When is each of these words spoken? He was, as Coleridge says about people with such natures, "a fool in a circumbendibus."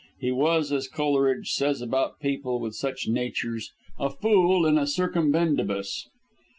He 0.19 0.31
was, 0.31 0.71
as 0.71 0.87
Coleridge 0.87 1.51
says 1.51 1.79
about 1.79 2.19
people 2.19 2.59
with 2.59 2.73
such 2.73 3.07
natures, 3.07 3.71
"a 3.99 4.09
fool 4.09 4.65
in 4.65 4.79
a 4.79 4.87
circumbendibus." 4.87 6.07